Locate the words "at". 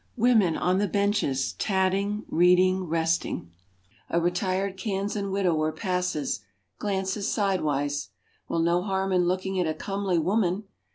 9.59-9.67